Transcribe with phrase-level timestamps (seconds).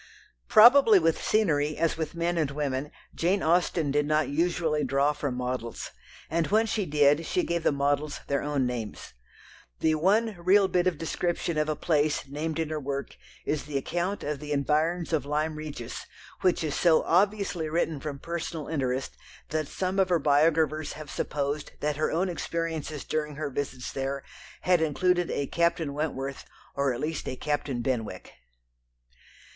[0.47, 5.35] Probably with scenery as with men and women Jane Austen did not usually draw from
[5.35, 5.91] models,
[6.27, 9.13] and when she did, she gave the models their own names.
[9.79, 13.77] The one real bit of description of a place named in her work is the
[13.77, 16.07] account of the environs of Lyme Regis,
[16.41, 19.15] which is so obviously written from personal interest
[19.49, 24.23] that some of her biographers have supposed that her own experiences during her visits there
[24.61, 26.43] had included a Captain Wentworth
[26.73, 28.33] or at least a Captain Benwick.